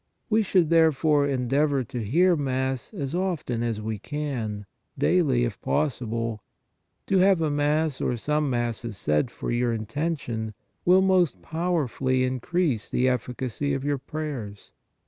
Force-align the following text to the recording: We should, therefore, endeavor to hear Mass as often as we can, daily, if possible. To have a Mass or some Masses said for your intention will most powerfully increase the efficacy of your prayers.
We 0.31 0.41
should, 0.41 0.71
therefore, 0.71 1.27
endeavor 1.27 1.83
to 1.83 2.03
hear 2.03 2.35
Mass 2.35 2.91
as 2.91 3.13
often 3.13 3.61
as 3.61 3.79
we 3.79 3.99
can, 3.99 4.65
daily, 4.97 5.43
if 5.43 5.61
possible. 5.61 6.41
To 7.05 7.19
have 7.19 7.39
a 7.39 7.51
Mass 7.51 8.01
or 8.01 8.17
some 8.17 8.49
Masses 8.49 8.97
said 8.97 9.29
for 9.29 9.51
your 9.51 9.71
intention 9.71 10.55
will 10.85 11.03
most 11.03 11.43
powerfully 11.43 12.23
increase 12.23 12.89
the 12.89 13.07
efficacy 13.07 13.75
of 13.75 13.83
your 13.83 13.99
prayers. 13.99 14.71